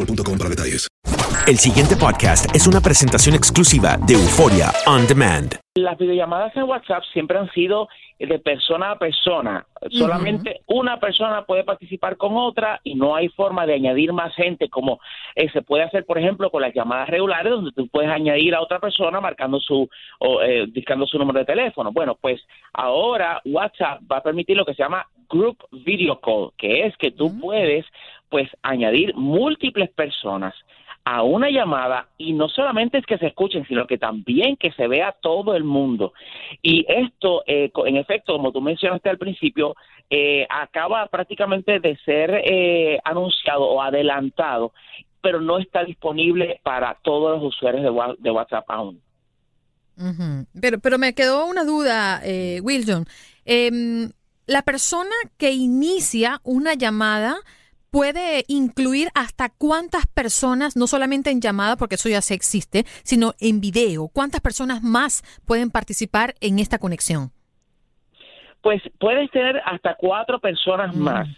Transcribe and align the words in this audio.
boostmobile.com 0.00 0.38
para 0.38 0.50
detalles. 0.50 0.88
El 1.46 1.56
siguiente 1.56 1.96
podcast 1.96 2.54
es 2.54 2.66
una 2.66 2.80
presentación 2.80 3.34
exclusiva 3.34 3.96
de 4.06 4.14
Euforia 4.14 4.70
On 4.86 5.06
Demand. 5.06 5.56
Las 5.74 5.98
videollamadas 5.98 6.54
en 6.56 6.64
WhatsApp 6.64 7.02
siempre 7.12 7.38
han 7.38 7.50
sido 7.52 7.88
de 8.18 8.38
persona 8.38 8.92
a 8.92 8.98
persona. 8.98 9.66
Solamente 9.90 10.60
una 10.66 11.00
persona 11.00 11.44
puede 11.46 11.64
participar 11.64 12.16
con 12.16 12.36
otra 12.36 12.80
y 12.84 12.94
no 12.94 13.16
hay 13.16 13.28
forma 13.28 13.66
de 13.66 13.74
añadir 13.74 14.12
más 14.12 14.34
gente 14.34 14.68
como 14.68 15.00
eh, 15.34 15.48
se 15.52 15.62
puede 15.62 15.84
hacer, 15.84 16.04
por 16.04 16.18
ejemplo, 16.18 16.50
con 16.50 16.60
las 16.60 16.74
llamadas 16.74 17.08
regulares, 17.08 17.52
donde 17.52 17.72
tú 17.72 17.88
puedes 17.88 18.10
añadir 18.10 18.54
a 18.54 18.60
otra 18.60 18.78
persona 18.78 19.20
marcando 19.20 19.58
su 19.58 19.88
o 20.18 20.42
eh, 20.42 20.66
dictando 20.68 21.06
su 21.06 21.18
número 21.18 21.38
de 21.38 21.46
teléfono. 21.46 21.92
Bueno, 21.92 22.16
pues 22.20 22.40
ahora 22.74 23.40
WhatsApp 23.44 24.02
va 24.10 24.18
a 24.18 24.22
permitir 24.22 24.56
lo 24.56 24.66
que 24.66 24.74
se 24.74 24.82
llama 24.82 25.06
Group 25.28 25.58
Video 25.70 26.20
Call, 26.20 26.50
que 26.58 26.86
es 26.86 26.96
que 26.96 27.12
tú 27.12 27.40
puedes 27.40 27.86
pues 28.30 28.48
añadir 28.62 29.14
múltiples 29.14 29.90
personas 29.90 30.54
a 31.04 31.22
una 31.22 31.50
llamada 31.50 32.08
y 32.18 32.32
no 32.32 32.48
solamente 32.48 32.98
es 32.98 33.06
que 33.06 33.18
se 33.18 33.26
escuchen, 33.26 33.66
sino 33.66 33.86
que 33.86 33.98
también 33.98 34.56
que 34.56 34.70
se 34.72 34.86
vea 34.86 35.16
todo 35.20 35.54
el 35.56 35.64
mundo. 35.64 36.12
Y 36.62 36.84
esto, 36.88 37.42
eh, 37.46 37.70
en 37.86 37.96
efecto, 37.96 38.34
como 38.34 38.52
tú 38.52 38.60
mencionaste 38.60 39.08
al 39.08 39.18
principio, 39.18 39.74
eh, 40.10 40.46
acaba 40.50 41.06
prácticamente 41.06 41.80
de 41.80 41.96
ser 42.04 42.42
eh, 42.44 42.98
anunciado 43.04 43.62
o 43.62 43.80
adelantado, 43.80 44.72
pero 45.20 45.40
no 45.40 45.58
está 45.58 45.84
disponible 45.84 46.60
para 46.62 46.98
todos 47.02 47.36
los 47.36 47.54
usuarios 47.54 47.82
de, 48.18 48.30
WhatsApp 48.30 48.64
aún. 48.68 49.00
Pero, 50.60 50.78
pero 50.80 50.98
me 50.98 51.14
quedó 51.14 51.46
una 51.46 51.64
duda, 51.64 52.22
eh, 52.24 52.60
Wilson. 52.62 53.04
Em, 53.44 54.10
la 54.46 54.62
persona 54.62 55.14
que 55.36 55.52
inicia 55.52 56.40
una 56.42 56.74
llamada 56.74 57.36
puede 57.90 58.44
incluir 58.48 59.08
hasta 59.14 59.48
cuántas 59.48 60.06
personas, 60.06 60.76
no 60.76 60.86
solamente 60.86 61.30
en 61.30 61.40
llamada, 61.40 61.76
porque 61.76 61.96
eso 61.96 62.08
ya 62.08 62.20
se 62.22 62.34
existe, 62.34 62.84
sino 63.02 63.32
en 63.40 63.60
video. 63.60 64.08
¿Cuántas 64.08 64.40
personas 64.40 64.82
más 64.82 65.22
pueden 65.46 65.70
participar 65.70 66.34
en 66.40 66.58
esta 66.58 66.78
conexión? 66.78 67.30
Pues 68.62 68.82
puedes 68.98 69.30
tener 69.30 69.60
hasta 69.64 69.94
cuatro 69.94 70.38
personas 70.38 70.94
más. 70.94 71.28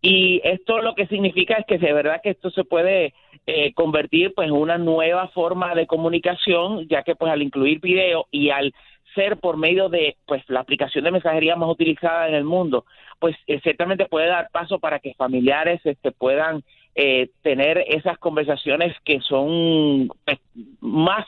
Y 0.00 0.40
esto 0.42 0.78
lo 0.78 0.94
que 0.96 1.06
significa 1.06 1.54
es 1.54 1.66
que 1.66 1.78
de 1.78 1.92
verdad 1.92 2.20
que 2.22 2.30
esto 2.30 2.50
se 2.50 2.64
puede 2.64 3.14
eh, 3.46 3.72
convertir 3.74 4.32
pues 4.34 4.48
en 4.48 4.54
una 4.54 4.76
nueva 4.76 5.28
forma 5.28 5.74
de 5.76 5.86
comunicación, 5.86 6.88
ya 6.88 7.04
que 7.04 7.14
pues 7.14 7.30
al 7.30 7.42
incluir 7.42 7.80
video 7.80 8.26
y 8.32 8.50
al 8.50 8.74
ser 9.14 9.36
por 9.38 9.56
medio 9.56 9.88
de 9.88 10.16
pues 10.26 10.42
la 10.48 10.60
aplicación 10.60 11.04
de 11.04 11.10
mensajería 11.10 11.56
más 11.56 11.70
utilizada 11.70 12.28
en 12.28 12.34
el 12.34 12.44
mundo, 12.44 12.84
pues 13.18 13.36
eh, 13.46 13.60
ciertamente 13.62 14.06
puede 14.06 14.26
dar 14.26 14.48
paso 14.50 14.78
para 14.78 14.98
que 14.98 15.14
familiares 15.14 15.80
este 15.84 16.12
puedan 16.12 16.62
eh, 16.94 17.30
tener 17.42 17.84
esas 17.88 18.18
conversaciones 18.18 18.94
que 19.04 19.20
son 19.20 20.08
pues, 20.24 20.38
más 20.80 21.26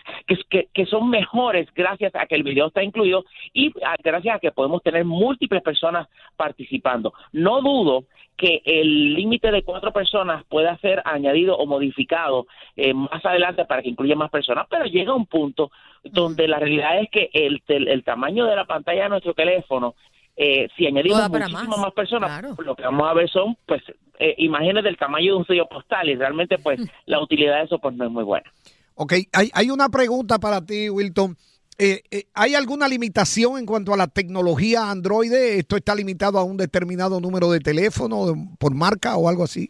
que, 0.51 0.69
que, 0.73 0.87
son 0.87 1.09
mejores 1.09 1.73
gracias 1.75 2.15
a 2.15 2.27
que 2.27 2.35
el 2.35 2.43
video 2.43 2.67
está 2.67 2.83
incluido 2.83 3.25
y 3.53 3.73
gracias 4.03 4.37
a 4.37 4.39
que 4.39 4.53
podemos 4.53 4.83
tener 4.83 5.05
múltiples 5.05 5.63
personas 5.63 6.09
participando. 6.37 7.15
No 7.33 7.63
dudo 7.63 8.05
que 8.37 8.61
el 8.65 9.15
límite 9.15 9.53
de 9.53 9.63
cuatro 9.63 9.93
personas 9.93 10.45
pueda 10.49 10.77
ser 10.79 11.01
añadido 11.05 11.57
o 11.57 11.67
modificado 11.67 12.47
eh, 12.77 12.93
más 12.93 13.25
adelante 13.25 13.65
para 13.65 13.81
que 13.81 13.91
incluya 13.91 14.17
más 14.17 14.31
personas, 14.31 14.67
pero 14.69 14.85
llega 14.87 15.15
un 15.15 15.27
punto 15.27 15.71
donde 16.03 16.49
la 16.49 16.59
realidad 16.59 17.01
es 17.01 17.09
que 17.11 17.31
el, 17.33 17.63
tel- 17.63 17.89
el 17.89 18.03
tamaño 18.03 18.45
de 18.47 18.57
la 18.57 18.65
pantalla 18.65 19.05
de 19.05 19.09
nuestro 19.09 19.35
teléfono 19.35 19.95
eh, 20.37 20.69
si 20.77 20.87
añadimos 20.87 21.29
muchísimas 21.29 21.69
más, 21.69 21.79
más, 21.79 21.93
personas, 21.93 22.43
lo 22.59 22.75
que 22.75 22.83
vamos 22.83 23.09
a 23.09 23.15
ver 23.15 23.29
son, 23.31 23.57
pues, 23.67 23.83
eh, 24.19 24.35
imágenes 24.39 24.85
del 24.85 24.97
tamaño 24.97 25.33
de 25.33 25.39
un 25.39 25.47
sello 25.47 25.67
postal 25.69 26.09
y 26.09 26.17
realmente, 26.17 26.59
pues, 26.59 26.81
la 27.07 27.21
utilidad 27.21 27.59
de 27.59 27.65
eso, 27.65 27.79
pues, 27.79 27.95
no 27.95 28.05
es 28.05 28.11
muy 28.11 28.25
buena. 28.25 28.51
Ok, 28.95 29.13
hay, 29.33 29.51
hay 29.53 29.71
una 29.71 29.89
pregunta 29.89 30.39
para 30.39 30.65
ti, 30.65 30.89
Wilton. 30.89 31.37
Eh, 31.77 32.03
eh, 32.11 32.25
¿Hay 32.35 32.55
alguna 32.55 32.87
limitación 32.87 33.59
en 33.59 33.67
cuanto 33.67 33.93
a 33.93 33.97
la 33.97 34.07
tecnología 34.07 34.91
Android? 34.91 35.33
¿Esto 35.33 35.77
está 35.77 35.95
limitado 35.95 36.39
a 36.39 36.45
un 36.45 36.57
determinado 36.57 37.21
número 37.21 37.51
de 37.51 37.59
teléfono 37.59 38.27
por 38.61 38.75
marca 38.75 39.17
o 39.17 39.29
algo 39.29 39.43
así? 39.43 39.69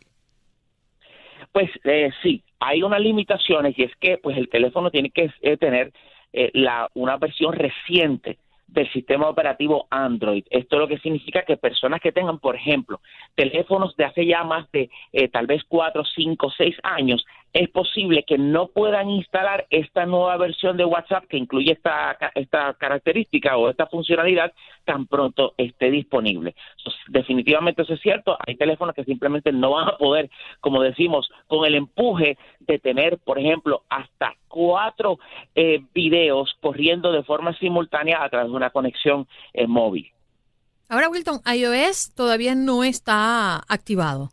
Pues 1.55 1.71
eh, 1.85 2.11
sí, 2.21 2.43
hay 2.59 2.83
unas 2.83 3.01
limitaciones 3.01 3.79
y 3.79 3.85
es 3.85 3.93
que 4.01 4.19
pues 4.19 4.37
el 4.37 4.49
teléfono 4.49 4.91
tiene 4.91 5.11
que 5.11 5.31
eh, 5.41 5.57
tener 5.57 5.93
eh, 6.33 6.51
la, 6.53 6.91
una 6.95 7.17
versión 7.17 7.53
reciente 7.53 8.39
del 8.67 8.91
sistema 8.93 9.29
operativo 9.29 9.87
Android. 9.91 10.45
Esto 10.51 10.79
lo 10.79 10.89
que 10.89 10.99
significa 10.99 11.43
que 11.43 11.57
personas 11.57 12.01
que 12.01 12.13
tengan, 12.13 12.39
por 12.39 12.57
ejemplo, 12.57 13.01
teléfonos 13.35 13.97
de 13.97 14.05
hace 14.05 14.27
ya 14.27 14.43
más 14.45 14.71
de 14.73 14.91
eh, 15.13 15.29
tal 15.29 15.47
vez 15.47 15.63
cuatro, 15.69 16.05
cinco, 16.05 16.51
seis 16.51 16.77
años, 16.83 17.25
es 17.55 17.71
posible 17.71 18.25
que 18.27 18.37
no 18.37 18.67
puedan 18.67 19.09
instalar 19.09 19.67
esta 19.71 20.07
nueva 20.07 20.37
versión 20.37 20.77
de 20.77 20.85
WhatsApp 20.85 21.25
que 21.29 21.37
incluye 21.37 21.71
esta, 21.73 22.19
esta 22.35 22.75
característica 22.75 23.57
o 23.57 23.71
esta 23.71 23.87
funcionalidad 23.87 24.53
tan 24.85 25.07
pronto 25.07 25.55
esté 25.57 25.89
disponible. 25.93 26.57
Definitivamente 27.07 27.83
eso 27.83 27.95
es 27.95 28.01
cierto. 28.01 28.37
Hay 28.45 28.57
teléfonos 28.57 28.93
que 28.93 29.05
simplemente 29.05 29.53
no 29.53 29.71
van 29.71 29.89
a 29.89 29.97
poder, 29.97 30.31
como 30.61 30.83
decimos, 30.83 31.31
con 31.47 31.65
el 31.65 31.77
empuje 31.77 32.37
de 32.59 32.81
tener, 32.81 33.19
por 33.19 33.39
ejemplo, 33.39 33.85
hasta 33.89 34.35
cuatro 34.49 35.21
eh, 35.55 35.81
videos 35.95 36.57
corriendo 36.61 37.13
de 37.13 37.23
forma 37.23 37.57
simultánea 37.59 38.25
a 38.25 38.29
través 38.31 38.51
de 38.51 38.57
una 38.57 38.71
conexión 38.71 39.29
eh, 39.53 39.69
móvil. 39.69 40.11
Ahora, 40.89 41.09
Wilton, 41.09 41.41
iOS 41.47 42.13
todavía 42.17 42.57
no 42.57 42.83
está 42.83 43.59
activado. 43.69 44.31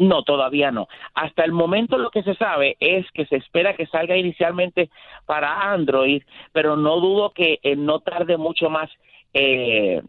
No, 0.00 0.22
todavía 0.22 0.70
no. 0.70 0.88
Hasta 1.14 1.44
el 1.44 1.52
momento 1.52 1.98
lo 1.98 2.10
que 2.10 2.22
se 2.22 2.34
sabe 2.34 2.76
es 2.80 3.04
que 3.12 3.26
se 3.26 3.36
espera 3.36 3.76
que 3.76 3.86
salga 3.86 4.16
inicialmente 4.16 4.88
para 5.26 5.70
Android, 5.72 6.22
pero 6.52 6.74
no 6.74 6.98
dudo 7.00 7.30
que 7.32 7.58
eh, 7.62 7.76
no 7.76 8.00
tarde 8.00 8.38
mucho 8.38 8.70
más 8.70 8.88
eh, 9.34 10.00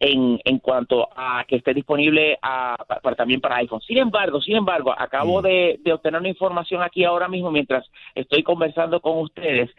en, 0.00 0.38
en 0.44 0.58
cuanto 0.58 1.08
a 1.16 1.44
que 1.48 1.56
esté 1.56 1.72
disponible 1.72 2.38
a- 2.42 2.76
para, 3.02 3.16
también 3.16 3.40
para 3.40 3.56
iPhone. 3.56 3.80
Sin 3.80 3.96
embargo, 3.96 4.40
sin 4.42 4.54
embargo, 4.56 4.94
acabo 4.96 5.40
de, 5.42 5.80
de 5.82 5.92
obtener 5.94 6.20
una 6.20 6.28
información 6.28 6.82
aquí 6.82 7.02
ahora 7.04 7.26
mismo 7.26 7.50
mientras 7.50 7.84
estoy 8.14 8.42
conversando 8.42 9.00
con 9.00 9.16
ustedes 9.18 9.70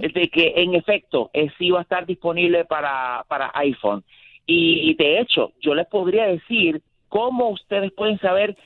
es 0.00 0.14
de 0.14 0.28
que 0.28 0.52
en 0.56 0.74
efecto 0.76 1.30
eh, 1.32 1.50
sí 1.58 1.70
va 1.70 1.80
a 1.80 1.82
estar 1.82 2.06
disponible 2.06 2.64
para, 2.64 3.24
para 3.28 3.50
iPhone. 3.54 4.04
Y, 4.46 4.88
y 4.90 4.94
de 4.94 5.18
hecho, 5.18 5.50
yo 5.60 5.74
les 5.74 5.88
podría 5.88 6.26
decir 6.28 6.80
cómo 7.08 7.48
ustedes 7.48 7.90
pueden 7.92 8.18
saber 8.20 8.56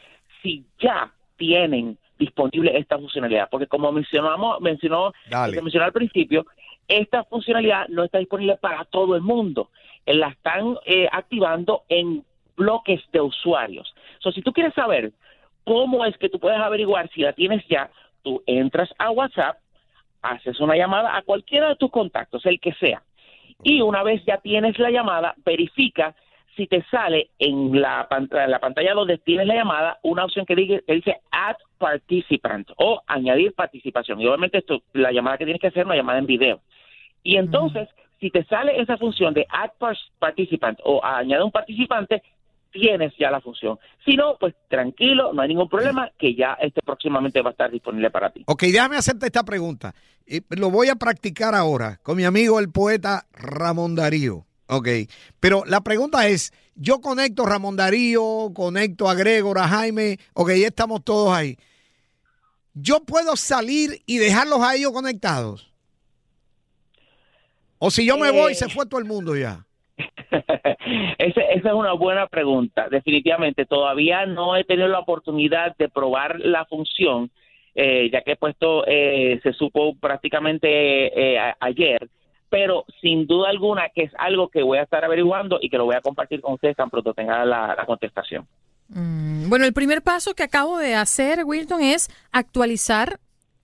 si 0.43 0.65
ya 0.79 1.13
tienen 1.37 1.99
disponible 2.19 2.77
esta 2.77 2.99
funcionalidad, 2.99 3.49
porque 3.51 3.67
como 3.67 3.91
mencionamos, 3.93 4.61
mencionó, 4.61 5.13
se 5.25 5.63
mencionó 5.63 5.87
al 5.87 5.93
principio, 5.93 6.47
esta 6.87 7.25
funcionalidad 7.25 7.89
no 7.89 8.05
está 8.05 8.19
disponible 8.19 8.57
para 8.57 8.85
todo 8.85 9.17
el 9.17 9.23
mundo. 9.23 9.71
Eh, 10.05 10.15
La 10.15 10.29
están 10.29 10.77
eh, 10.85 11.09
activando 11.11 11.85
en 11.89 12.25
bloques 12.57 13.01
de 13.13 13.21
usuarios. 13.21 13.95
So, 14.19 14.33
si 14.33 14.43
tú 14.43 14.53
quieres 14.53 14.75
saber 14.75 15.13
cómo 15.65 16.05
es 16.05 16.17
que 16.19 16.29
tú 16.29 16.39
puedes 16.39 16.59
averiguar 16.59 17.09
si 17.11 17.23
la 17.23 17.33
tienes 17.33 17.65
ya, 17.69 17.91
tú 18.23 18.43
entras 18.47 18.91
a 18.99 19.11
WhatsApp, 19.11 19.57
haces 20.21 20.61
una 20.61 20.77
llamada 20.77 21.17
a 21.17 21.23
cualquiera 21.23 21.71
de 21.71 21.77
tus 21.77 21.91
contactos, 21.91 22.45
el 22.45 22.61
que 22.61 22.75
sea, 22.75 23.03
y 23.63 23.81
una 23.81 24.03
vez 24.03 24.23
ya 24.27 24.39
tienes 24.39 24.79
la 24.79 24.91
llamada, 24.91 25.35
verifica 25.45 26.15
si 26.57 26.67
te 26.67 26.85
sale 26.91 27.31
en 27.39 27.81
la, 27.81 28.07
pantalla, 28.09 28.47
la 28.47 28.59
pantalla 28.59 28.95
donde 28.95 29.19
tienes 29.19 29.47
la 29.47 29.55
llamada 29.55 29.99
una 30.03 30.25
opción 30.25 30.45
que 30.47 30.55
dice, 30.57 30.83
que 30.87 30.95
dice 30.95 31.17
Add 31.31 31.57
Participant 31.79 32.69
o 32.77 33.03
añadir 33.07 33.55
participación. 33.55 34.21
Y 34.21 34.27
obviamente 34.27 34.59
esto, 34.59 34.83
la 34.93 35.13
llamada 35.13 35.39
que 35.39 35.45
tienes 35.45 35.61
que 35.61 35.69
hacer 35.69 35.81
es 35.81 35.87
una 35.87 35.97
llamada 35.97 36.19
en 36.19 36.27
video. 36.27 36.61
Y 37.23 37.37
entonces, 37.37 37.89
si 38.19 38.31
te 38.31 38.45
sale 38.45 38.81
esa 38.81 38.97
función 38.99 39.35
de 39.35 39.47
Add 39.49 39.71
par- 39.79 39.97
Participant 40.19 40.79
o 40.85 41.05
añadir 41.05 41.45
un 41.45 41.51
participante, 41.51 42.23
tienes 42.73 43.13
ya 43.19 43.31
la 43.31 43.41
función. 43.41 43.79
Si 44.05 44.17
no, 44.17 44.37
pues 44.39 44.55
tranquilo, 44.69 45.33
no 45.33 45.43
hay 45.43 45.49
ningún 45.49 45.69
problema, 45.69 46.11
que 46.19 46.35
ya 46.35 46.55
este 46.61 46.81
próximamente 46.83 47.43
va 47.43 47.51
a 47.51 47.53
estar 47.53 47.71
disponible 47.71 48.11
para 48.11 48.31
ti. 48.31 48.45
Ok, 48.47 48.63
déjame 48.63 48.97
hacerte 48.97 49.27
esta 49.27 49.43
pregunta. 49.45 49.95
Y 50.27 50.41
lo 50.57 50.71
voy 50.71 50.89
a 50.89 50.95
practicar 50.97 51.55
ahora 51.55 51.99
con 52.03 52.17
mi 52.17 52.25
amigo 52.25 52.61
el 52.61 52.71
poeta 52.71 53.27
Ramón 53.33 53.97
Darío. 53.97 54.45
Ok, 54.71 54.89
pero 55.41 55.65
la 55.67 55.81
pregunta 55.81 56.29
es, 56.29 56.53
yo 56.77 57.01
conecto 57.01 57.45
a 57.45 57.49
Ramón 57.51 57.77
Darío, 57.77 58.51
conecto 58.55 59.09
a 59.09 59.15
Gregor, 59.15 59.59
a 59.59 59.67
Jaime, 59.69 60.19
ok, 60.35 60.51
ya 60.51 60.69
estamos 60.69 61.03
todos 61.05 61.33
ahí. 61.33 61.57
¿Yo 62.75 63.01
puedo 63.01 63.35
salir 63.37 64.01
y 64.07 64.19
dejarlos 64.19 64.61
a 64.63 64.77
ellos 64.77 64.93
conectados? 64.93 65.73
O 67.79 67.91
si 67.91 68.07
yo 68.07 68.17
me 68.17 68.31
voy, 68.31 68.53
Eh. 68.53 68.55
se 68.55 68.69
fue 68.69 68.87
todo 68.87 69.01
el 69.01 69.07
mundo 69.07 69.35
ya. 69.37 69.67
Esa 71.19 71.41
es 71.43 71.65
una 71.65 71.93
buena 71.95 72.27
pregunta. 72.29 72.89
Definitivamente, 72.89 73.67
todavía 73.67 74.25
no 74.27 74.55
he 74.57 74.65
tenido 74.65 74.87
la 74.89 75.01
oportunidad 75.01 75.75
de 75.77 75.89
probar 75.89 76.39
la 76.41 76.65
función, 76.67 77.31
eh, 77.75 78.09
ya 78.13 78.23
que 78.23 78.37
puesto 78.37 78.85
eh, 78.87 79.41
se 79.43 79.53
supo 79.53 79.95
prácticamente 79.97 80.69
eh, 81.35 81.39
a- 81.39 81.57
ayer, 81.61 82.09
pero 82.51 82.85
sin 83.01 83.27
duda 83.27 83.49
alguna 83.49 83.89
que 83.95 84.03
es 84.03 84.13
algo 84.19 84.49
que 84.49 84.63
voy 84.63 84.79
a 84.79 84.83
estar 84.83 85.05
averiguando 85.05 85.59
y 85.63 85.71
que 85.71 85.79
lo 85.79 85.85
voy 85.87 85.95
a 85.95 86.01
compartir 86.01 86.41
con 86.41 86.55
ustedes 86.55 86.77
tan 86.77 86.91
pronto 86.91 87.15
tenga 87.15 87.45
la, 87.45 87.75
la 87.75 87.87
contestación. 87.87 88.47
Mm, 88.89 89.49
Bueno, 89.49 89.65
el 89.65 89.73
primer 89.73 90.03
paso 90.03 90.35
que 90.35 90.43
acabo 90.43 90.79
de 90.79 90.95
hacer, 90.95 91.45
Wilton, 91.45 91.81
es 91.81 92.11
actualizar 92.33 93.21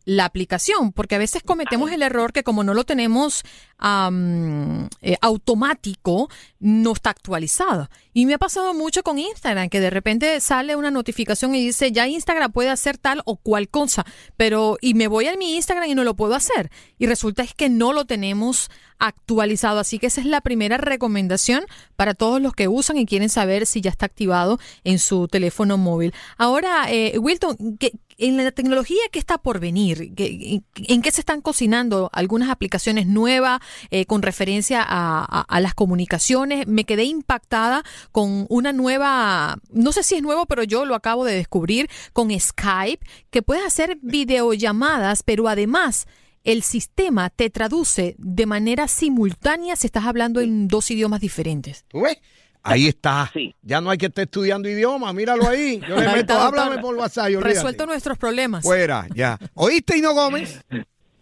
la 0.06 0.24
aplicación, 0.24 0.92
porque 0.92 1.16
a 1.16 1.18
veces 1.18 1.42
cometemos 1.42 1.90
el 1.90 2.02
error 2.02 2.32
que 2.32 2.44
como 2.44 2.62
no 2.62 2.72
lo 2.72 2.84
tenemos 2.84 3.42
eh, 3.82 5.16
automático, 5.20 6.30
no 6.60 6.92
está 6.92 7.10
actualizado. 7.10 7.90
Y 8.14 8.24
me 8.24 8.34
ha 8.34 8.38
pasado 8.38 8.72
mucho 8.72 9.02
con 9.02 9.18
Instagram, 9.18 9.68
que 9.68 9.80
de 9.80 9.90
repente 9.90 10.40
sale 10.40 10.76
una 10.76 10.92
notificación 10.92 11.54
y 11.54 11.66
dice, 11.66 11.90
ya 11.90 12.06
Instagram 12.06 12.52
puede 12.52 12.70
hacer 12.70 12.96
tal 12.96 13.20
o 13.26 13.36
cual 13.36 13.68
cosa, 13.68 14.06
pero 14.36 14.78
y 14.80 14.94
me 14.94 15.08
voy 15.08 15.26
a 15.26 15.36
mi 15.36 15.56
Instagram 15.56 15.90
y 15.90 15.94
no 15.94 16.04
lo 16.04 16.14
puedo 16.14 16.34
hacer. 16.34 16.70
Y 16.98 17.06
resulta 17.06 17.42
es 17.42 17.52
que 17.52 17.68
no 17.68 17.92
lo 17.92 18.04
tenemos 18.04 18.70
actualizado. 18.98 19.80
Así 19.80 19.98
que 19.98 20.06
esa 20.06 20.20
es 20.20 20.26
la 20.26 20.40
primera 20.40 20.76
recomendación 20.78 21.64
para 21.96 22.14
todos 22.14 22.40
los 22.40 22.52
que 22.52 22.68
usan 22.68 22.98
y 22.98 23.06
quieren 23.06 23.28
saber 23.28 23.66
si 23.66 23.80
ya 23.80 23.90
está 23.90 24.06
activado 24.06 24.58
en 24.84 24.98
su 24.98 25.28
teléfono 25.28 25.78
móvil. 25.78 26.12
Ahora, 26.36 26.90
eh, 26.90 27.18
Wilton, 27.18 27.76
¿qué- 27.78 27.92
en 28.18 28.38
la 28.38 28.50
tecnología 28.50 28.96
qué 29.12 29.18
está 29.18 29.36
por 29.36 29.60
venir? 29.60 30.14
¿Qué- 30.14 30.62
¿En 30.88 31.02
qué 31.02 31.10
se 31.10 31.20
están 31.20 31.42
cocinando 31.42 32.08
algunas 32.14 32.48
aplicaciones 32.48 33.06
nuevas 33.06 33.60
eh, 33.90 34.06
con 34.06 34.22
referencia 34.22 34.82
a, 34.82 35.20
a- 35.24 35.42
a 35.42 35.60
las 35.60 35.74
comunicaciones? 35.74 36.66
Me 36.66 36.84
quedé 36.84 37.04
impactada 37.04 37.84
con 38.12 38.46
una 38.48 38.72
nueva, 38.72 39.58
no 39.70 39.92
sé 39.92 40.02
si 40.02 40.14
es 40.14 40.22
nuevo, 40.22 40.46
pero 40.46 40.62
yo 40.64 40.86
lo 40.86 40.94
acabo 40.94 41.24
de 41.26 41.34
descubrir 41.34 41.90
con 42.14 42.30
Skype, 42.38 43.04
que 43.30 43.42
puedes 43.42 43.64
hacer 43.66 43.98
videollamadas, 44.00 45.22
pero 45.22 45.48
además 45.48 46.06
el 46.46 46.62
sistema 46.62 47.28
te 47.28 47.50
traduce 47.50 48.14
de 48.18 48.46
manera 48.46 48.86
simultánea 48.88 49.74
si 49.74 49.88
estás 49.88 50.04
hablando 50.04 50.40
en 50.40 50.68
dos 50.68 50.90
idiomas 50.90 51.20
diferentes. 51.20 51.84
¿Tú 51.88 52.02
ves? 52.02 52.18
Ahí 52.62 52.86
está. 52.86 53.30
Ya 53.62 53.80
no 53.80 53.90
hay 53.90 53.98
que 53.98 54.06
estar 54.06 54.24
estudiando 54.24 54.68
idioma, 54.68 55.12
míralo 55.12 55.48
ahí. 55.48 55.80
Yo 55.88 56.00
le 56.00 56.08
meto, 56.08 56.34
háblame 56.34 56.78
por 56.78 56.94
WhatsApp. 56.94 57.26
olvídate. 57.26 57.48
Resuelto 57.48 57.86
nuestros 57.86 58.16
problemas. 58.16 58.64
Fuera, 58.64 59.06
ya. 59.14 59.38
¿Oíste, 59.54 59.98
Hino 59.98 60.14
Gómez? 60.14 60.64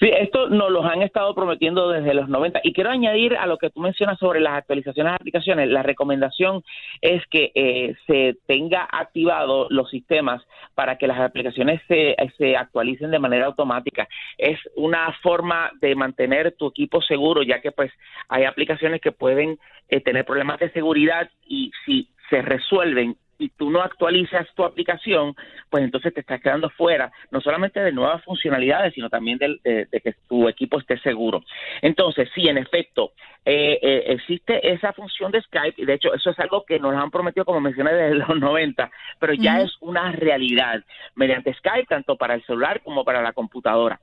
Sí, 0.00 0.10
esto 0.12 0.48
nos 0.48 0.70
los 0.72 0.84
han 0.84 1.02
estado 1.02 1.34
prometiendo 1.34 1.88
desde 1.88 2.14
los 2.14 2.28
90. 2.28 2.60
Y 2.64 2.72
quiero 2.72 2.90
añadir 2.90 3.36
a 3.36 3.46
lo 3.46 3.58
que 3.58 3.70
tú 3.70 3.80
mencionas 3.80 4.18
sobre 4.18 4.40
las 4.40 4.54
actualizaciones 4.54 5.12
de 5.12 5.16
aplicaciones. 5.16 5.68
La 5.68 5.84
recomendación 5.84 6.64
es 7.00 7.22
que 7.28 7.52
eh, 7.54 7.94
se 8.06 8.36
tenga 8.46 8.88
activado 8.90 9.68
los 9.70 9.88
sistemas 9.90 10.42
para 10.74 10.98
que 10.98 11.06
las 11.06 11.20
aplicaciones 11.20 11.80
se, 11.86 12.16
se 12.36 12.56
actualicen 12.56 13.12
de 13.12 13.20
manera 13.20 13.46
automática. 13.46 14.08
Es 14.36 14.58
una 14.74 15.12
forma 15.22 15.70
de 15.80 15.94
mantener 15.94 16.56
tu 16.56 16.68
equipo 16.68 17.00
seguro, 17.00 17.44
ya 17.44 17.60
que 17.60 17.70
pues 17.70 17.92
hay 18.28 18.44
aplicaciones 18.44 19.00
que 19.00 19.12
pueden 19.12 19.58
eh, 19.88 20.00
tener 20.00 20.24
problemas 20.24 20.58
de 20.58 20.72
seguridad 20.72 21.30
y 21.46 21.70
si 21.86 22.08
se 22.30 22.42
resuelven 22.42 23.16
y 23.38 23.48
tú 23.50 23.70
no 23.70 23.82
actualizas 23.82 24.46
tu 24.54 24.64
aplicación, 24.64 25.34
pues 25.70 25.84
entonces 25.84 26.14
te 26.14 26.20
estás 26.20 26.40
quedando 26.40 26.70
fuera, 26.70 27.12
no 27.30 27.40
solamente 27.40 27.80
de 27.80 27.92
nuevas 27.92 28.22
funcionalidades, 28.24 28.94
sino 28.94 29.10
también 29.10 29.38
de, 29.38 29.58
de 29.64 30.00
que 30.00 30.14
tu 30.28 30.48
equipo 30.48 30.78
esté 30.78 30.98
seguro. 30.98 31.42
Entonces, 31.82 32.28
sí, 32.34 32.48
en 32.48 32.58
efecto, 32.58 33.12
eh, 33.46 33.78
eh, 33.82 34.04
existe 34.08 34.72
esa 34.72 34.94
función 34.94 35.30
de 35.30 35.42
Skype, 35.42 35.82
y 35.82 35.84
de 35.84 35.94
hecho 35.94 36.14
eso 36.14 36.30
es 36.30 36.38
algo 36.38 36.64
que 36.64 36.78
nos 36.78 36.94
han 36.94 37.10
prometido, 37.10 37.44
como 37.44 37.60
mencioné, 37.60 37.92
desde 37.92 38.14
los 38.26 38.38
90, 38.40 38.90
pero 39.18 39.34
ya 39.34 39.60
es 39.60 39.76
una 39.80 40.12
realidad 40.12 40.82
mediante 41.14 41.52
Skype, 41.52 41.86
tanto 41.86 42.16
para 42.16 42.34
el 42.34 42.44
celular 42.46 42.80
como 42.82 43.04
para 43.04 43.20
la 43.20 43.32
computadora. 43.32 44.00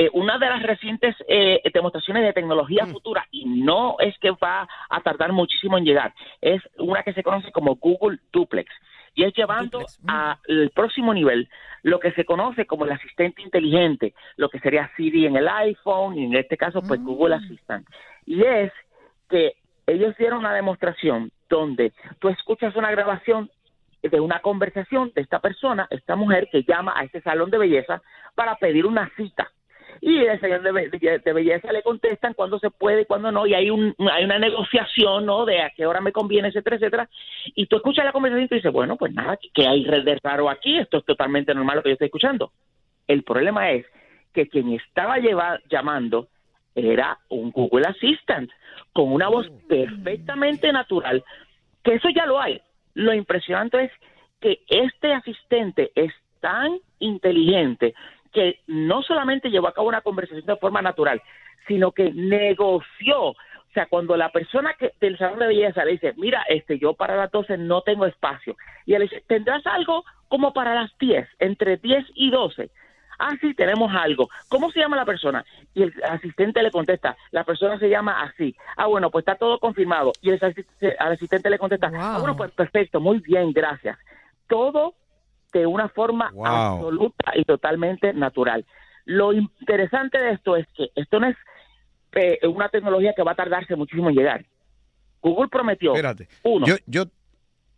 Eh, 0.00 0.08
una 0.12 0.38
de 0.38 0.46
las 0.48 0.62
recientes 0.62 1.16
eh, 1.26 1.60
demostraciones 1.74 2.22
de 2.22 2.32
tecnología 2.32 2.86
futura, 2.86 3.26
y 3.32 3.46
no 3.46 3.96
es 3.98 4.16
que 4.20 4.30
va 4.30 4.68
a 4.88 5.00
tardar 5.00 5.32
muchísimo 5.32 5.76
en 5.76 5.84
llegar, 5.84 6.14
es 6.40 6.62
una 6.78 7.02
que 7.02 7.12
se 7.12 7.24
conoce 7.24 7.50
como 7.50 7.74
Google 7.74 8.20
Duplex. 8.32 8.72
Y 9.16 9.24
es 9.24 9.34
llevando 9.34 9.84
al 10.06 10.70
próximo 10.70 11.12
nivel 11.12 11.48
lo 11.82 11.98
que 11.98 12.12
se 12.12 12.24
conoce 12.24 12.64
como 12.64 12.84
el 12.84 12.92
asistente 12.92 13.42
inteligente, 13.42 14.14
lo 14.36 14.48
que 14.48 14.60
sería 14.60 14.88
Siri 14.96 15.26
en 15.26 15.36
el 15.36 15.48
iPhone 15.48 16.16
y 16.16 16.26
en 16.26 16.36
este 16.36 16.56
caso 16.56 16.80
pues 16.80 17.02
Google 17.02 17.34
Assistant. 17.34 17.84
Y 18.24 18.44
es 18.44 18.72
que 19.28 19.54
ellos 19.88 20.14
dieron 20.16 20.38
una 20.38 20.54
demostración 20.54 21.32
donde 21.48 21.92
tú 22.20 22.28
escuchas 22.28 22.76
una 22.76 22.92
grabación 22.92 23.50
de 24.00 24.20
una 24.20 24.38
conversación 24.42 25.10
de 25.16 25.22
esta 25.22 25.40
persona, 25.40 25.88
esta 25.90 26.14
mujer 26.14 26.48
que 26.52 26.62
llama 26.62 26.94
a 26.94 27.02
ese 27.02 27.20
salón 27.20 27.50
de 27.50 27.58
belleza 27.58 28.00
para 28.36 28.54
pedir 28.54 28.86
una 28.86 29.10
cita. 29.16 29.50
Y 30.00 30.18
el 30.18 30.40
señor 30.40 30.62
de, 30.62 30.72
be- 30.72 30.88
de- 30.90 31.18
de 31.18 31.32
belleza 31.32 31.72
le 31.72 31.82
contestan 31.82 32.34
cuándo 32.34 32.58
se 32.58 32.70
puede 32.70 33.02
y 33.02 33.04
cuándo 33.04 33.32
no, 33.32 33.46
y 33.46 33.54
hay, 33.54 33.70
un, 33.70 33.94
hay 34.12 34.24
una 34.24 34.38
negociación, 34.38 35.26
¿no? 35.26 35.44
De 35.44 35.60
a 35.60 35.70
qué 35.70 35.86
hora 35.86 36.00
me 36.00 36.12
conviene, 36.12 36.48
etcétera, 36.48 36.76
etcétera. 36.76 37.08
Y 37.54 37.66
tú 37.66 37.76
escuchas 37.76 38.04
la 38.04 38.12
conversación 38.12 38.44
y 38.44 38.48
tú 38.48 38.54
dices, 38.54 38.72
bueno, 38.72 38.96
pues 38.96 39.12
nada, 39.12 39.38
¿qué 39.54 39.66
hay 39.66 39.84
de 39.84 40.18
raro 40.22 40.48
aquí? 40.50 40.78
Esto 40.78 40.98
es 40.98 41.04
totalmente 41.04 41.54
normal 41.54 41.76
lo 41.76 41.82
que 41.82 41.88
yo 41.90 41.92
estoy 41.94 42.06
escuchando. 42.06 42.52
El 43.06 43.22
problema 43.24 43.70
es 43.70 43.86
que 44.32 44.48
quien 44.48 44.72
estaba 44.72 45.18
lleva- 45.18 45.58
llamando 45.68 46.28
era 46.74 47.18
un 47.28 47.50
Google 47.50 47.86
Assistant 47.88 48.50
con 48.92 49.12
una 49.12 49.28
voz 49.28 49.48
perfectamente 49.68 50.72
natural, 50.72 51.24
que 51.82 51.94
eso 51.94 52.08
ya 52.10 52.26
lo 52.26 52.40
hay. 52.40 52.60
Lo 52.94 53.12
impresionante 53.12 53.84
es 53.84 53.92
que 54.40 54.60
este 54.68 55.12
asistente 55.12 55.90
es 55.96 56.12
tan 56.40 56.78
inteligente 57.00 57.94
que 58.32 58.60
no 58.66 59.02
solamente 59.02 59.50
llevó 59.50 59.68
a 59.68 59.74
cabo 59.74 59.88
una 59.88 60.00
conversación 60.00 60.46
de 60.46 60.56
forma 60.56 60.82
natural, 60.82 61.22
sino 61.66 61.92
que 61.92 62.10
negoció 62.12 63.30
O 63.30 63.72
sea, 63.74 63.86
cuando 63.86 64.16
la 64.16 64.30
persona 64.32 64.74
que 64.78 64.92
del 65.00 65.18
salón 65.18 65.38
de 65.40 65.46
belleza 65.46 65.84
le 65.84 65.92
dice, 65.92 66.14
mira, 66.16 66.42
este, 66.48 66.78
yo 66.78 66.94
para 66.94 67.16
las 67.16 67.30
12 67.30 67.58
no 67.58 67.82
tengo 67.82 68.06
espacio, 68.06 68.56
y 68.86 68.94
él 68.94 69.02
dice, 69.02 69.22
¿tendrás 69.26 69.66
algo 69.66 70.04
como 70.28 70.52
para 70.52 70.74
las 70.74 70.96
10, 70.98 71.28
entre 71.38 71.76
10 71.76 72.06
y 72.14 72.30
12? 72.30 72.70
Ah, 73.18 73.34
sí, 73.40 73.52
tenemos 73.54 73.92
algo. 73.94 74.30
¿Cómo 74.48 74.70
se 74.70 74.78
llama 74.78 74.96
la 74.96 75.04
persona? 75.04 75.44
Y 75.74 75.82
el 75.82 75.92
asistente 76.08 76.62
le 76.62 76.70
contesta, 76.70 77.16
la 77.32 77.44
persona 77.44 77.78
se 77.78 77.90
llama 77.90 78.22
así. 78.22 78.56
Ah, 78.76 78.86
bueno, 78.86 79.10
pues 79.10 79.22
está 79.22 79.34
todo 79.34 79.58
confirmado. 79.58 80.12
Y 80.22 80.30
el 80.30 80.36
asistente, 80.36 80.96
al 80.98 81.12
asistente 81.12 81.50
le 81.50 81.58
contesta, 81.58 81.90
ah, 81.94 82.18
bueno, 82.20 82.36
pues 82.36 82.52
perfecto, 82.52 83.00
muy 83.00 83.18
bien, 83.18 83.52
gracias. 83.52 83.98
Todo 84.46 84.94
de 85.52 85.66
una 85.66 85.88
forma 85.88 86.30
Wow. 86.32 86.46
absoluta 86.46 87.32
y 87.36 87.44
totalmente 87.44 88.12
natural. 88.12 88.66
Lo 89.04 89.32
interesante 89.32 90.18
de 90.18 90.32
esto 90.32 90.56
es 90.56 90.66
que 90.76 90.90
esto 90.94 91.18
no 91.20 91.28
es 91.28 91.36
eh, 92.12 92.38
una 92.46 92.68
tecnología 92.68 93.12
que 93.16 93.22
va 93.22 93.32
a 93.32 93.36
tardarse 93.36 93.74
muchísimo 93.76 94.10
en 94.10 94.16
llegar. 94.16 94.46
Google 95.22 95.48
prometió, 95.48 95.92
Espérate. 95.94 96.28
uno, 96.42 96.66
Yo, 96.66 96.76
yo 96.86 97.04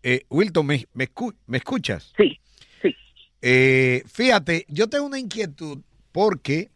eh, 0.02 0.24
Wilton, 0.30 0.66
¿me, 0.66 0.84
me, 0.94 1.04
escu- 1.08 1.36
me 1.46 1.58
escuchas? 1.58 2.12
Sí, 2.16 2.38
sí. 2.82 2.94
Eh, 3.42 4.02
fíjate, 4.06 4.66
yo 4.68 4.88
tengo 4.88 5.06
una 5.06 5.18
inquietud 5.18 5.78
porque 6.12 6.70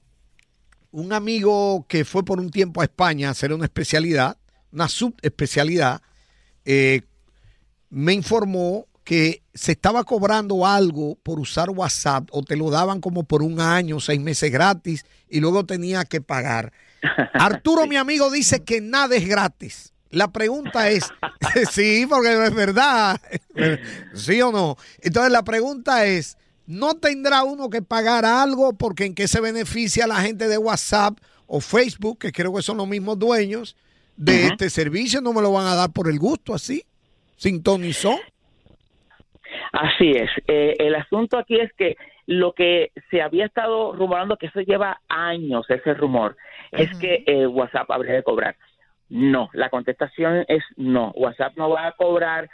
un 0.90 1.12
amigo 1.12 1.84
que 1.88 2.04
fue 2.04 2.24
por 2.24 2.38
un 2.38 2.50
tiempo 2.50 2.80
a 2.80 2.84
España 2.84 3.28
a 3.28 3.30
hacer 3.32 3.52
una 3.52 3.64
especialidad, 3.64 4.36
una 4.72 4.88
subespecialidad, 4.88 6.00
eh, 6.64 7.02
me 7.90 8.12
informó 8.12 8.86
que 9.04 9.42
se 9.52 9.72
estaba 9.72 10.02
cobrando 10.04 10.66
algo 10.66 11.16
por 11.22 11.38
usar 11.38 11.70
WhatsApp 11.70 12.28
o 12.32 12.42
te 12.42 12.56
lo 12.56 12.70
daban 12.70 13.00
como 13.00 13.24
por 13.24 13.42
un 13.42 13.60
año, 13.60 14.00
seis 14.00 14.18
meses 14.18 14.50
gratis 14.50 15.04
y 15.28 15.40
luego 15.40 15.64
tenía 15.64 16.04
que 16.04 16.22
pagar. 16.22 16.72
Arturo, 17.34 17.86
mi 17.86 17.96
amigo, 17.96 18.30
dice 18.30 18.64
que 18.64 18.80
nada 18.80 19.14
es 19.14 19.28
gratis. 19.28 19.92
La 20.10 20.28
pregunta 20.28 20.88
es, 20.88 21.04
sí, 21.70 22.06
porque 22.08 22.46
es 22.46 22.54
verdad, 22.54 23.20
sí 24.14 24.40
o 24.40 24.50
no. 24.50 24.76
Entonces 25.02 25.30
la 25.30 25.44
pregunta 25.44 26.06
es, 26.06 26.38
¿no 26.66 26.94
tendrá 26.94 27.44
uno 27.44 27.68
que 27.68 27.82
pagar 27.82 28.24
algo 28.24 28.72
porque 28.72 29.04
en 29.04 29.14
qué 29.14 29.28
se 29.28 29.40
beneficia 29.40 30.06
la 30.06 30.22
gente 30.22 30.48
de 30.48 30.56
WhatsApp 30.56 31.18
o 31.46 31.60
Facebook, 31.60 32.20
que 32.20 32.32
creo 32.32 32.54
que 32.54 32.62
son 32.62 32.78
los 32.78 32.88
mismos 32.88 33.18
dueños 33.18 33.76
de 34.16 34.46
este 34.46 34.70
servicio? 34.70 35.20
¿No 35.20 35.34
me 35.34 35.42
lo 35.42 35.52
van 35.52 35.66
a 35.66 35.74
dar 35.74 35.92
por 35.92 36.08
el 36.08 36.18
gusto 36.18 36.54
así? 36.54 36.86
¿Sintonizó? 37.36 38.16
Así 39.74 40.12
es. 40.12 40.30
Eh, 40.46 40.76
el 40.78 40.94
asunto 40.94 41.36
aquí 41.36 41.56
es 41.56 41.72
que 41.72 41.96
lo 42.26 42.52
que 42.52 42.92
se 43.10 43.20
había 43.20 43.44
estado 43.44 43.92
rumorando, 43.92 44.36
que 44.36 44.46
eso 44.46 44.60
lleva 44.60 45.00
años, 45.08 45.68
ese 45.68 45.94
rumor, 45.94 46.36
es 46.70 46.94
que 46.98 47.24
eh, 47.26 47.46
WhatsApp 47.46 47.90
habría 47.90 48.14
de 48.14 48.22
cobrar. 48.22 48.54
No, 49.08 49.50
la 49.52 49.70
contestación 49.70 50.44
es 50.46 50.62
no. 50.76 51.10
WhatsApp 51.16 51.56
no 51.56 51.70
va 51.70 51.88
a 51.88 51.92
cobrar 51.92 52.48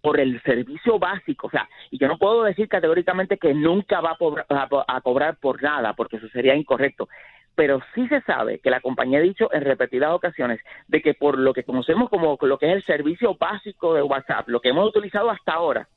por 0.00 0.20
el 0.20 0.40
servicio 0.42 1.00
básico. 1.00 1.48
O 1.48 1.50
sea, 1.50 1.68
y 1.90 1.98
yo 1.98 2.06
no 2.06 2.16
puedo 2.16 2.44
decir 2.44 2.68
categóricamente 2.68 3.36
que 3.36 3.52
nunca 3.52 4.00
va 4.00 4.12
a, 4.12 4.16
cobrar- 4.16 4.46
a 4.86 5.00
cobrar 5.00 5.36
por 5.36 5.60
nada, 5.60 5.94
porque 5.94 6.16
eso 6.18 6.28
sería 6.28 6.54
incorrecto. 6.54 7.08
Pero 7.56 7.80
sí 7.94 8.06
se 8.06 8.20
sabe 8.22 8.60
que 8.60 8.70
la 8.70 8.80
compañía 8.80 9.18
ha 9.18 9.22
dicho 9.22 9.52
en 9.52 9.62
repetidas 9.62 10.12
ocasiones 10.12 10.60
de 10.86 11.02
que 11.02 11.14
por 11.14 11.36
lo 11.36 11.52
que 11.52 11.64
conocemos 11.64 12.08
como 12.08 12.38
lo 12.40 12.58
que 12.58 12.66
es 12.70 12.76
el 12.76 12.84
servicio 12.84 13.34
básico 13.34 13.94
de 13.94 14.02
WhatsApp, 14.02 14.48
lo 14.48 14.60
que 14.60 14.68
hemos 14.68 14.88
utilizado 14.88 15.28
hasta 15.30 15.54
ahora, 15.54 15.88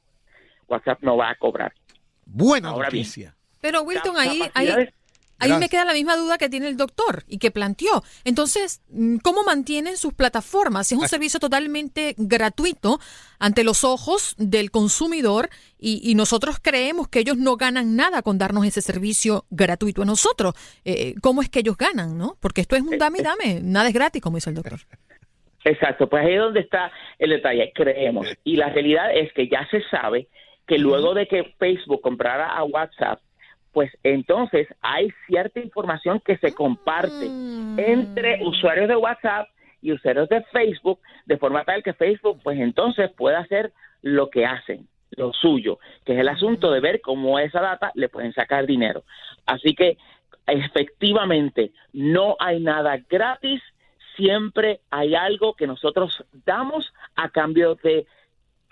WhatsApp 0.74 1.01
no 1.01 1.18
va 1.18 1.30
a 1.30 1.36
cobrar. 1.36 1.74
Buena 2.25 2.70
Ahora 2.70 2.89
bien, 2.89 3.03
noticia. 3.03 3.36
Pero 3.62 3.82
Wilton, 3.84 4.18
ahí, 4.18 4.42
ahí, 4.53 4.70
ahí 5.39 5.53
me 5.53 5.70
queda 5.70 5.86
la 5.86 5.94
misma 5.94 6.15
duda 6.15 6.38
que 6.38 6.50
tiene 6.50 6.68
el 6.68 6.77
doctor 6.77 7.24
y 7.27 7.38
que 7.38 7.51
planteó. 7.51 8.03
Entonces, 8.25 8.82
mm, 8.89 9.18
¿cómo 9.18 9.44
mantienen 9.44 9.98
sus 9.98 10.13
plataformas? 10.13 10.88
Si 10.88 10.96
es 10.96 11.01
un 11.01 11.08
servicio 11.08 11.39
totalmente 11.39 12.15
gratuito 12.18 13.00
ante 13.39 13.63
los 13.63 13.84
ojos 13.84 14.36
del 14.38 14.72
consumidor 14.72 15.50
y, 15.80 16.01
y 16.03 16.15
nosotros 16.15 16.58
creemos 16.62 17.08
que 17.08 17.20
ellos 17.20 17.38
no 17.38 17.56
ganan 17.56 17.96
nada 17.96 18.22
con 18.22 18.38
darnos 18.38 18.65
ese 18.65 18.82
servicio 18.82 19.46
gratuito 19.50 20.01
a 20.01 20.06
nosotros. 20.06 20.56
Eh, 20.86 21.15
¿Cómo 21.22 21.42
es 21.42 21.50
que 21.50 21.60
ellos 21.60 21.77
ganan, 21.77 22.18
no? 22.18 22.36
Porque 22.42 22.62
esto 22.62 22.75
es 22.75 22.82
un 22.82 22.98
dame 22.98 23.20
y 23.20 23.24
dame, 23.24 23.60
nada 23.62 23.88
es 23.88 23.94
gratis, 23.94 24.22
como 24.22 24.38
dice 24.38 24.50
el 24.50 24.56
doctor. 24.56 24.80
Exacto, 25.65 26.10
pues 26.10 26.25
ahí 26.25 26.34
es 26.34 26.39
donde 26.39 26.60
está 26.60 26.92
el 27.20 27.30
detalle, 27.30 27.72
creemos. 27.74 28.27
Y 28.44 28.58
la 28.58 28.70
realidad 28.70 29.15
es 29.15 29.32
que 29.34 29.48
ya 29.48 29.65
se 29.72 29.82
sabe 29.89 30.27
que 30.67 30.77
luego 30.77 31.13
de 31.13 31.27
que 31.27 31.55
Facebook 31.60 32.01
comprara 32.01 32.48
a 32.48 32.63
WhatsApp, 32.63 33.20
pues 33.72 33.91
entonces 34.03 34.67
hay 34.82 35.10
cierta 35.27 35.60
información 35.60 36.20
que 36.20 36.38
se 36.38 36.53
comparte 36.53 37.25
entre 37.77 38.43
usuarios 38.46 38.88
de 38.88 38.96
WhatsApp 38.96 39.50
y 39.82 39.91
usuarios 39.91 40.29
de 40.29 40.43
Facebook, 40.53 41.00
de 41.25 41.38
forma 41.38 41.65
tal 41.65 41.84
que 41.84 41.93
Facebook, 41.93 42.39
pues 42.43 42.60
entonces 42.60 43.12
pueda 43.12 43.39
hacer 43.39 43.74
lo 44.01 44.29
que 44.29 44.46
hacen, 44.46 44.88
lo 45.12 45.34
suyo, 45.34 45.79
que 46.05 46.13
es 46.13 46.20
el 46.20 46.29
asunto 46.29 46.72
de 46.72 46.79
ver 46.79 47.01
cómo 47.01 47.39
esa 47.39 47.62
data 47.62 47.91
le 47.96 48.10
pueden 48.10 48.34
sacar 48.34 48.65
dinero. 48.67 49.03
Así 49.46 49.74
que 49.74 49.98
efectivamente 50.46 51.72
no 51.93 52.36
hay 52.39 52.60
nada 52.60 52.98
gratis, 53.10 53.62
siempre 54.15 54.82
hay 54.91 55.15
algo 55.15 55.55
que 55.55 55.67
nosotros 55.67 56.24
damos 56.46 56.93
a 57.15 57.29
cambio 57.29 57.75
de 57.75 58.05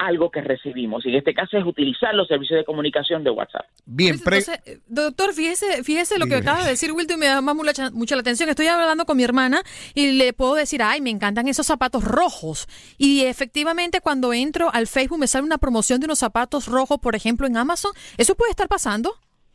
algo 0.01 0.31
que 0.31 0.41
recibimos. 0.41 1.05
Y 1.05 1.09
en 1.09 1.15
este 1.15 1.33
caso 1.33 1.57
es 1.57 1.65
utilizar 1.65 2.15
los 2.15 2.27
servicios 2.27 2.57
de 2.57 2.65
comunicación 2.65 3.23
de 3.23 3.29
WhatsApp. 3.29 3.65
Bien, 3.85 4.15
Entonces, 4.15 4.59
eh, 4.65 4.79
doctor, 4.87 5.31
fíjese, 5.33 5.83
fíjese 5.83 6.17
lo 6.17 6.25
que 6.25 6.35
acaba 6.35 6.63
de 6.63 6.71
decir 6.71 6.91
Wilton 6.91 7.17
y 7.17 7.19
me 7.19 7.25
llama 7.27 7.53
mucha, 7.53 7.91
mucho 7.91 8.15
la 8.15 8.21
atención. 8.21 8.49
Estoy 8.49 8.65
hablando 8.65 9.05
con 9.05 9.15
mi 9.15 9.23
hermana 9.23 9.61
y 9.93 10.13
le 10.13 10.33
puedo 10.33 10.55
decir, 10.55 10.81
ay, 10.81 11.01
me 11.01 11.11
encantan 11.11 11.47
esos 11.47 11.67
zapatos 11.67 12.03
rojos. 12.03 12.67
Y 12.97 13.25
efectivamente, 13.25 14.01
cuando 14.01 14.33
entro 14.33 14.71
al 14.73 14.87
Facebook 14.87 15.19
me 15.19 15.27
sale 15.27 15.45
una 15.45 15.59
promoción 15.59 15.99
de 15.99 16.05
unos 16.05 16.17
zapatos 16.17 16.67
rojos, 16.67 16.97
por 16.99 17.15
ejemplo, 17.15 17.45
en 17.45 17.57
Amazon. 17.57 17.91
¿Eso 18.17 18.33
puede 18.35 18.49
estar 18.49 18.67
pasando 18.67 19.13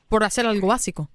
por 0.09 0.23
hacer 0.23 0.47
algo 0.47 0.69
básico? 0.69 1.11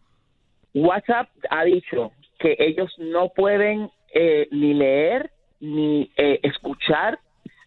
WhatsApp 0.73 1.29
ha 1.50 1.63
dicho 1.63 2.11
que 2.38 2.55
ellos 2.59 2.91
no 2.97 3.29
pueden 3.29 3.89
eh, 4.13 4.50
ni 4.51 4.73
leer 4.73 5.31
ni 5.61 6.11
eh, 6.17 6.39
escuchar 6.43 7.19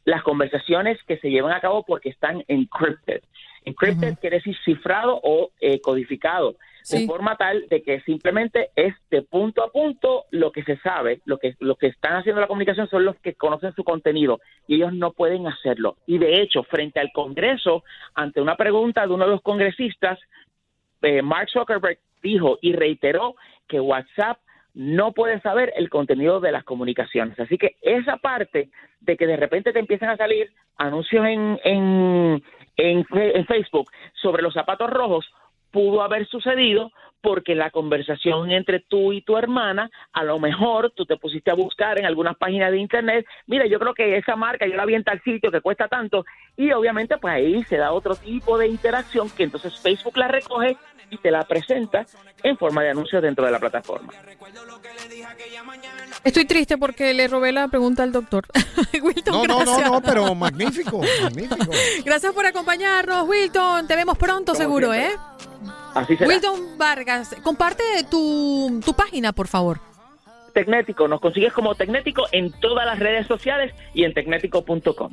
las 0.05 0.23
conversaciones 0.23 1.03
que 1.05 1.19
se 1.19 1.31
llevan 1.31 1.53
a 1.53 1.61
cabo 1.61 1.85
porque 1.85 2.11
están 2.11 2.45
encrypted. 2.49 3.23
Encrypted 3.65 4.19
quiere 4.19 4.37
decir 4.37 4.57
cifrado 4.65 5.19
o 5.23 5.51
eh, 5.61 5.81
codificado, 5.81 6.57
de 6.91 7.07
forma 7.07 7.37
tal 7.37 7.67
de 7.71 7.83
que 7.83 8.03
simplemente 8.03 8.69
es 8.77 8.95
de 9.11 9.23
punto 9.23 9.65
a 9.65 9.73
punto 9.73 10.27
lo 10.31 10.53
que 10.53 10.63
se 10.65 10.77
sabe, 10.79 11.23
lo 11.25 11.39
que, 11.39 11.55
lo 11.61 11.77
que 11.77 11.87
están 11.87 12.17
haciendo 12.17 12.43
la 12.43 12.47
comunicación 12.47 12.89
son 12.91 13.07
los 13.07 13.17
que 13.21 13.35
conocen 13.35 13.73
su 13.75 13.83
contenido 13.83 14.41
y 14.67 14.75
ellos 14.75 14.93
no 14.93 15.13
pueden 15.13 15.47
hacerlo. 15.47 15.97
Y 16.07 16.19
de 16.19 16.43
hecho, 16.43 16.63
frente 16.65 17.01
al 17.01 17.11
Congreso, 17.13 17.85
ante 18.15 18.43
una 18.43 18.57
pregunta 18.57 19.07
de 19.07 19.15
uno 19.15 19.25
de 19.25 19.31
los 19.31 19.41
congresistas, 19.41 20.19
eh, 21.01 21.23
Mark 21.23 21.49
Zuckerberg 21.51 21.99
dijo 22.23 22.59
y 22.61 22.75
reiteró 22.75 23.35
que 23.67 23.81
WhatsApp 23.81 24.39
no 24.75 25.13
puede 25.13 25.41
saber 25.41 25.73
el 25.77 25.89
contenido 25.89 26.41
de 26.41 26.53
las 26.53 26.65
comunicaciones. 26.65 27.39
Así 27.39 27.57
que 27.57 27.77
esa 27.81 28.17
parte 28.17 28.71
de 29.01 29.17
que 29.17 29.27
de 29.27 29.37
repente 29.37 29.73
te 29.73 29.79
empiezan 29.79 30.11
a 30.11 30.17
salir 30.17 30.53
anuncios 30.77 31.25
en, 31.27 31.59
en, 31.65 32.43
en, 32.77 33.07
en 33.11 33.47
Facebook 33.47 33.91
sobre 34.15 34.43
los 34.43 34.53
zapatos 34.53 34.91
rojos 34.91 35.27
pudo 35.71 36.03
haber 36.03 36.27
sucedido 36.27 36.93
porque 37.25 37.55
la 37.55 37.71
conversación 37.71 38.51
entre 38.51 38.81
tú 38.81 39.13
y 39.13 39.23
tu 39.23 39.39
hermana, 39.39 39.91
a 40.13 40.23
lo 40.23 40.39
mejor 40.39 40.91
tú 40.91 41.07
te 41.07 41.17
pusiste 41.17 41.51
a 41.51 41.55
buscar 41.55 41.99
en 41.99 42.05
algunas 42.05 42.37
páginas 42.37 42.71
de 42.71 42.77
internet, 42.77 43.27
mira, 43.47 43.67
yo 43.67 43.81
creo 43.81 43.95
que 43.95 44.19
esa 44.19 44.37
marca 44.37 44.67
yo 44.67 44.77
la 44.77 44.85
vi 44.85 44.95
en 44.95 45.05
tal 45.05 45.23
sitio 45.23 45.51
que 45.51 45.63
cuesta 45.63 45.89
tanto, 45.89 46.27
y 46.55 46.71
obviamente 46.73 47.17
pues 47.17 47.35
ahí 47.35 47.65
se 47.65 47.79
da 47.79 47.93
otro 47.93 48.15
tipo 48.15 48.59
de 48.59 48.69
interacción 48.69 49.31
que 49.31 49.45
entonces 49.45 49.81
Facebook 49.81 50.19
la 50.19 50.29
recoge 50.29 50.77
y 51.15 51.19
te 51.19 51.31
la 51.31 51.43
presenta 51.45 52.05
en 52.43 52.57
forma 52.59 52.83
de 52.83 52.91
anuncios 52.91 53.23
dentro 53.23 53.45
de 53.45 53.53
la 53.53 53.59
plataforma. 53.59 54.13
Estoy 56.25 56.45
triste 56.45 56.77
porque 56.77 57.15
le 57.15 57.29
robé 57.29 57.53
la 57.53 57.69
pregunta 57.69 58.03
al 58.03 58.13
doctor. 58.13 58.47
Wilton, 59.03 59.35
No, 59.35 59.45
no, 59.47 59.65
no, 59.65 59.81
no, 59.81 60.03
pero 60.03 60.35
magnífico, 60.35 61.01
magnífico. 61.23 61.71
Gracias 62.05 62.33
por 62.33 62.47
acompañarnos, 62.47 63.29
Wilton. 63.29 63.87
Te 63.87 63.97
vemos 63.97 64.19
pronto, 64.19 64.55
seguro, 64.55 64.93
¿eh? 64.93 65.11
Así 65.95 66.17
será. 66.17 66.29
Wilton 66.29 66.77
Vargas, 66.77 67.37
comparte 67.43 67.83
tu, 68.11 68.81
tu 68.85 68.95
página, 68.95 69.33
por 69.33 69.49
favor. 69.49 69.81
Tecnético, 70.53 71.09
nos 71.09 71.21
consigues 71.21 71.53
como 71.53 71.75
Tecnético 71.75 72.25
en 72.31 72.53
todas 72.61 72.87
las 72.87 72.99
redes 72.99 73.27
sociales 73.27 73.75
y 73.93 74.05
en 74.05 74.15
tecnético.com. 74.15 75.13